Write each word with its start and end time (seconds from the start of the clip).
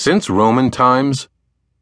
Since 0.00 0.30
Roman 0.30 0.70
times, 0.70 1.28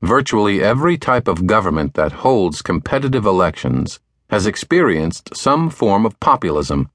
virtually 0.03 0.61
every 0.61 0.99
type 0.99 1.29
of 1.29 1.47
government 1.47 1.95
that 1.95 2.27
holds 2.27 2.63
competitive 2.63 3.25
elections 3.25 4.01
has 4.29 4.45
experienced 4.45 5.37
some 5.37 5.71
form 5.71 6.05
of 6.05 6.19
populism, 6.19 6.91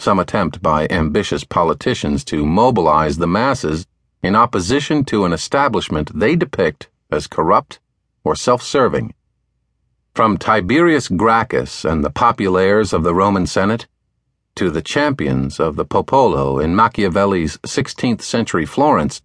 some 0.00 0.18
attempt 0.18 0.60
by 0.60 0.88
ambitious 0.90 1.44
politicians 1.44 2.24
to 2.24 2.44
mobilize 2.44 3.18
the 3.18 3.28
masses 3.28 3.86
in 4.20 4.34
opposition 4.34 5.04
to 5.04 5.24
an 5.24 5.32
establishment 5.32 6.10
they 6.12 6.34
depict 6.34 6.88
as 7.08 7.28
corrupt 7.28 7.78
or 8.24 8.34
self 8.34 8.62
serving. 8.64 9.14
From 10.12 10.38
Tiberius 10.38 11.06
Gracchus 11.06 11.84
and 11.84 12.04
the 12.04 12.10
populares 12.10 12.92
of 12.92 13.04
the 13.04 13.14
Roman 13.14 13.46
Senate 13.46 13.86
to 14.56 14.70
the 14.70 14.82
champions 14.82 15.60
of 15.60 15.76
the 15.76 15.84
popolo 15.84 16.58
in 16.58 16.74
Machiavelli's 16.74 17.58
16th 17.58 18.22
century 18.22 18.66
Florence 18.66 19.22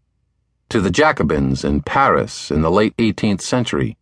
to 0.70 0.81
the 0.81 0.91
Jacobins 0.91 1.63
in 1.63 1.81
Paris 1.81 2.51
in 2.51 2.61
the 2.61 2.71
late 2.71 2.96
18th 2.97 3.41
century, 3.41 3.97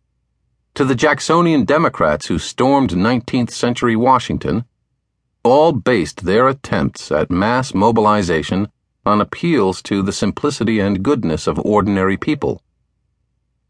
to 0.74 0.84
the 0.84 0.94
Jacksonian 0.94 1.64
Democrats 1.64 2.26
who 2.26 2.38
stormed 2.38 2.90
19th 2.90 3.50
century 3.50 3.96
Washington, 3.96 4.64
all 5.44 5.72
based 5.72 6.24
their 6.24 6.48
attempts 6.48 7.12
at 7.12 7.30
mass 7.30 7.72
mobilization 7.72 8.68
on 9.04 9.20
appeals 9.20 9.80
to 9.82 10.02
the 10.02 10.12
simplicity 10.12 10.80
and 10.80 11.04
goodness 11.04 11.46
of 11.46 11.58
ordinary 11.60 12.16
people. 12.16 12.60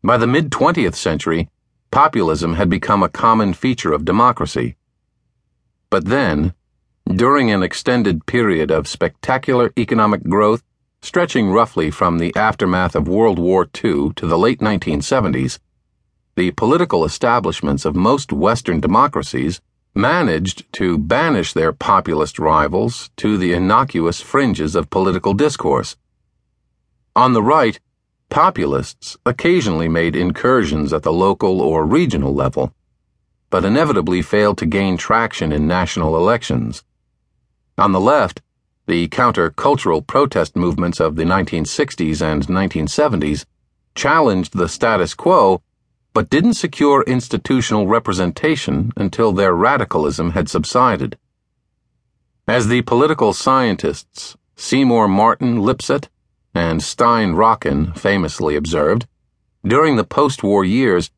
By 0.03 0.17
the 0.17 0.27
mid 0.27 0.51
20th 0.51 0.95
century, 0.95 1.51
populism 1.91 2.55
had 2.55 2.71
become 2.71 3.03
a 3.03 3.09
common 3.09 3.53
feature 3.53 3.93
of 3.93 4.05
democracy. 4.05 4.77
But 5.91 6.07
then, 6.07 6.55
during 7.07 7.51
an 7.51 7.63
extended 7.63 8.27
period 8.27 8.71
of 8.71 8.89
spectacular 8.89 9.73
economic 9.79 10.25
growth 10.25 10.63
Stretching 11.07 11.53
roughly 11.53 11.89
from 11.89 12.19
the 12.19 12.35
aftermath 12.35 12.97
of 12.97 13.07
World 13.07 13.39
War 13.39 13.63
II 13.63 14.11
to 14.17 14.27
the 14.27 14.37
late 14.37 14.59
1970s, 14.59 15.61
the 16.35 16.51
political 16.51 17.05
establishments 17.05 17.85
of 17.85 17.95
most 17.95 18.33
Western 18.33 18.81
democracies 18.81 19.61
managed 19.95 20.71
to 20.73 20.99
banish 20.99 21.53
their 21.53 21.73
populist 21.73 22.41
rivals 22.41 23.09
to 23.19 23.39
the 23.39 23.53
innocuous 23.53 24.21
fringes 24.21 24.75
of 24.75 24.91
political 24.91 25.33
discourse. 25.33 25.97
On 27.15 27.35
the 27.35 27.43
right, 27.43 27.79
populists 28.29 29.17
occasionally 29.25 29.89
made 29.89 30.17
incursions 30.17 30.93
at 30.93 31.05
the 31.05 31.13
local 31.13 31.63
or 31.63 31.87
regional 31.87 32.35
level, 32.35 32.75
but 33.49 33.65
inevitably 33.65 34.23
failed 34.23 34.59
to 34.59 34.67
gain 34.67 34.97
traction 34.97 35.53
in 35.53 35.69
national 35.69 36.17
elections. 36.17 36.83
On 37.79 37.93
the 37.93 38.01
left, 38.01 38.43
the 38.87 39.09
counter-cultural 39.09 40.03
protest 40.03 40.57
movements 40.57 41.01
of 41.01 41.17
the 41.17 41.25
1960s 41.25 42.23
and 42.23 42.47
1970s 42.47 43.45
challenged 43.95 44.57
the 44.57 44.69
status 44.69 45.15
quo, 45.15 45.61
but 46.13 46.31
didn't 46.31 46.55
secure 46.55 47.03
institutional 47.03 47.87
representation 47.87 48.93
until 48.97 49.33
their 49.33 49.55
radicalism 49.55 50.31
had 50.31 50.49
subsided. 50.49 51.19
As 52.47 52.69
the 52.69 52.83
political 52.83 53.33
scientists 53.33 54.37
Seymour 54.55 55.09
Martin 55.09 55.59
Lipset 55.59 56.09
and 56.55 56.83
Stein 56.83 57.35
Rokkan 57.35 57.99
famously 57.99 58.57
observed, 58.57 59.07
during 59.67 59.97
the 59.97 60.05
post 60.05 60.43
war 60.43 60.65
years, 60.65 61.11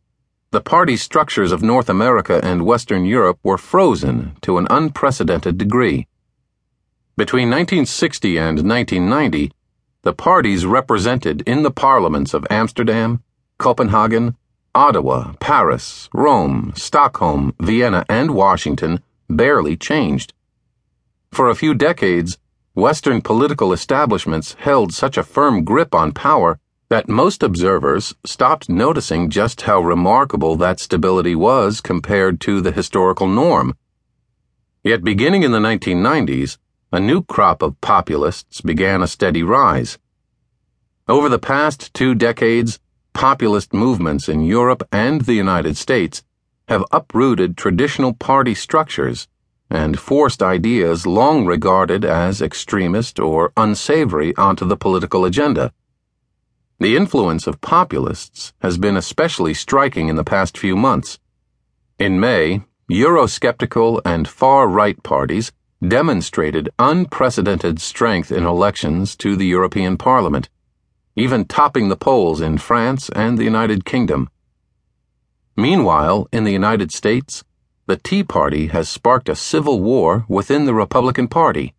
the 0.51 0.63
party 0.63 0.97
structures 0.97 1.53
of 1.53 1.63
North 1.63 1.91
America 1.91 2.41
and 2.43 2.65
Western 2.65 3.05
Europe 3.05 3.39
were 3.43 3.59
frozen 3.59 4.37
to 4.41 4.57
an 4.57 4.67
unprecedented 4.71 5.59
degree. 5.59 6.09
Between 7.19 7.51
1960 7.51 8.39
and 8.39 8.59
1990, 8.59 9.51
the 10.03 10.13
parties 10.13 10.65
represented 10.65 11.43
in 11.49 11.65
the 11.65 11.73
parliaments 11.73 12.33
of 12.33 12.47
Amsterdam, 12.49 13.25
Copenhagen, 13.59 14.37
Ottawa, 14.73 15.33
Paris, 15.41 16.09
Rome, 16.15 16.73
Stockholm, 16.77 17.57
Vienna, 17.59 18.05
and 18.09 18.37
Washington 18.37 19.03
barely 19.29 19.77
changed. 19.77 20.33
For 21.33 21.49
a 21.49 21.57
few 21.57 21.75
decades, 21.75 22.39
Western 22.75 23.21
political 23.21 23.73
establishments 23.73 24.55
held 24.61 24.95
such 24.95 25.19
a 25.19 25.25
firm 25.25 25.65
grip 25.65 25.97
on 25.97 26.13
power 26.13 26.61
that 26.89 27.09
most 27.09 27.43
observers 27.43 28.15
stopped 28.25 28.69
noticing 28.69 29.29
just 29.29 29.63
how 29.63 29.81
remarkable 29.81 30.55
that 30.55 30.79
stability 30.79 31.35
was 31.35 31.81
compared 31.81 32.41
to 32.43 32.61
the 32.61 32.71
historical 32.71 33.27
norm. 33.27 33.77
Yet 34.85 35.03
beginning 35.03 35.43
in 35.43 35.51
the 35.51 35.59
1990s, 35.59 36.59
a 36.91 36.99
new 36.99 37.23
crop 37.23 37.61
of 37.61 37.81
populists 37.81 38.61
began 38.63 39.03
a 39.03 39.07
steady 39.07 39.43
rise. 39.43 39.99
Over 41.07 41.29
the 41.29 41.39
past 41.39 41.93
two 41.93 42.15
decades, 42.15 42.79
populist 43.13 43.75
movements 43.75 44.29
in 44.29 44.45
Europe 44.45 44.83
and 44.91 45.23
the 45.23 45.35
United 45.35 45.77
States 45.77 46.23
have 46.69 46.85
uprooted 46.91 47.57
traditional 47.57 48.15
party 48.15 48.55
structures 48.55 49.29
and 49.71 49.99
forced 49.99 50.43
ideas 50.43 51.07
long 51.07 51.45
regarded 51.45 52.05
as 52.05 52.41
extremist 52.41 53.19
or 53.19 53.53
unsavory 53.57 54.35
onto 54.37 54.65
the 54.65 54.77
political 54.77 55.27
agenda. 55.27 55.73
The 56.79 56.97
influence 56.97 57.47
of 57.47 57.61
populists 57.61 58.55
has 58.61 58.79
been 58.79 58.97
especially 58.97 59.53
striking 59.53 60.09
in 60.09 60.17
the 60.17 60.25
past 60.25 60.57
few 60.57 60.77
months. 60.77 61.19
In 61.99 62.19
May, 62.21 62.63
Eurosceptical 62.91 64.01
and 64.07 64.27
far 64.27 64.67
right 64.67 65.03
parties 65.03 65.53
demonstrated 65.87 66.69
unprecedented 66.79 67.81
strength 67.81 68.33
in 68.33 68.45
elections 68.45 69.15
to 69.17 69.37
the 69.37 69.47
European 69.47 69.97
Parliament, 69.97 70.49
even 71.15 71.45
topping 71.45 71.89
the 71.89 71.97
polls 71.97 72.41
in 72.41 72.59
France 72.59 73.09
and 73.11 73.39
the 73.39 73.45
United 73.45 73.85
Kingdom. 73.85 74.29
Meanwhile, 75.57 76.29
in 76.33 76.45
the 76.45 76.53
United 76.53 76.93
States, 76.93 77.45
the 77.87 77.97
Tea 77.97 78.23
Party 78.23 78.69
has 78.69 78.89
sparked 78.89 79.29
a 79.29 79.37
civil 79.37 79.81
war 79.81 80.25
within 80.29 80.67
the 80.67 80.75
Republican 80.75 81.29
Party. 81.29 81.75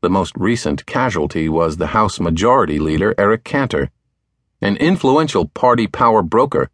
The 0.00 0.10
most 0.10 0.36
recent 0.36 0.86
casualty 0.86 1.48
was 1.48 1.76
the 1.76 1.88
House 1.88 2.20
Majority 2.20 2.78
Leader 2.78 3.14
Eric 3.16 3.42
Cantor, 3.42 3.90
an 4.60 4.76
influential 4.76 5.46
party 5.46 5.86
power 5.86 6.22
broker 6.22 6.68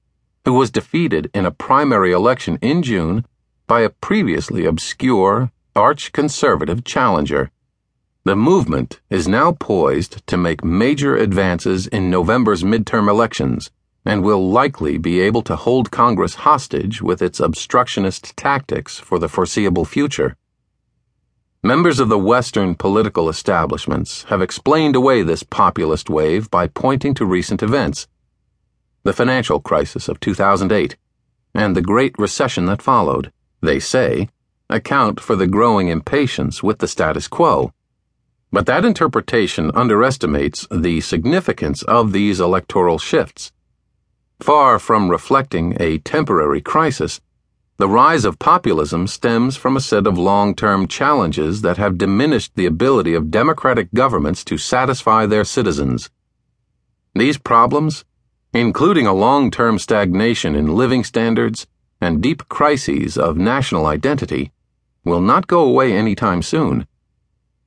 who 0.45 0.53
was 0.53 0.71
defeated 0.71 1.31
in 1.33 1.47
a 1.47 1.51
primary 1.51 2.12
election 2.12 2.59
in 2.61 2.83
June 2.83 3.25
by 3.67 3.81
a 3.81 3.89
previously 3.89 4.67
obscure 4.67 5.51
arch 5.77 6.12
conservative 6.12 6.85
challenger. 6.85 7.51
The 8.25 8.37
movement 8.37 9.01
is 9.11 9.27
now 9.27 9.53
poised 9.53 10.27
to 10.29 10.37
make 10.37 10.65
major 10.65 11.17
advances 11.17 11.87
in 11.87 12.11
November's 12.11 12.62
midterm 12.62 13.09
elections 13.09 13.71
and 14.05 14.23
will 14.23 14.51
likely 14.51 14.99
be 14.99 15.21
able 15.21 15.43
to 15.43 15.57
hold 15.57 15.91
Congress 15.91 16.35
hostage 16.37 17.03
with 17.03 17.21
its 17.21 17.41
obstructionist 17.41 18.37
tactics 18.37 18.99
for 18.99 19.19
the 19.19 19.29
foreseeable 19.29 19.85
future. 19.85 20.37
Members 21.62 21.99
of 21.99 22.09
the 22.09 22.19
Western 22.19 22.75
political 22.75 23.29
establishments 23.29 24.25
have 24.25 24.43
explained 24.43 24.95
away 24.95 25.23
this 25.23 25.43
populist 25.43 26.11
wave 26.11 26.51
by 26.51 26.67
pointing 26.67 27.15
to 27.15 27.25
recent 27.25 27.62
events 27.62 28.06
the 29.03 29.12
financial 29.12 29.61
crisis 29.61 30.09
of 30.09 30.19
2008 30.21 30.97
and 31.55 31.77
the 31.77 31.83
Great 31.83 32.19
Recession 32.19 32.67
that 32.67 32.83
followed. 32.83 33.31
They 33.61 33.79
say 33.79 34.29
account 34.70 35.20
for 35.20 35.36
the 35.36 35.47
growing 35.47 35.88
impatience 35.88 36.62
with 36.62 36.78
the 36.78 36.88
status 36.88 37.28
quo. 37.28 37.72
But 38.52 38.66
that 38.66 38.84
interpretation 38.84 39.70
underestimates 39.75 40.66
the 40.70 41.00
significance 41.00 41.82
of 41.82 42.12
these 42.12 42.41
electoral 42.41 42.98
shifts. 42.98 43.52
Far 44.41 44.78
from 44.78 45.10
reflecting 45.10 45.76
a 45.80 45.98
temporary 45.98 46.60
crisis, 46.60 47.20
the 47.76 47.88
rise 47.88 48.25
of 48.25 48.38
populism 48.38 49.08
stems 49.08 49.56
from 49.56 49.76
a 49.76 49.80
set 49.80 50.06
of 50.06 50.16
long 50.16 50.54
term 50.54 50.86
challenges 50.86 51.62
that 51.62 51.76
have 51.76 51.98
diminished 51.98 52.52
the 52.54 52.66
ability 52.66 53.14
of 53.14 53.32
democratic 53.32 53.92
governments 53.92 54.44
to 54.44 54.56
satisfy 54.56 55.26
their 55.26 55.44
citizens. 55.44 56.10
These 57.14 57.38
problems, 57.38 58.05
including 58.52 59.08
a 59.08 59.12
long 59.12 59.50
term 59.50 59.81
stagnation 59.81 60.55
in 60.55 60.76
living 60.76 61.02
standards 61.02 61.67
and 62.05 62.23
deep 62.23 62.49
crises 62.49 63.17
of 63.17 63.37
national 63.37 63.87
identity, 63.87 64.53
will 65.05 65.21
not 65.21 65.47
go 65.47 65.65
away 65.65 65.93
anytime 65.93 66.43
soon. 66.43 66.87